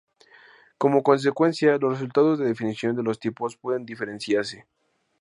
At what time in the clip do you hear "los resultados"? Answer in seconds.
1.77-2.39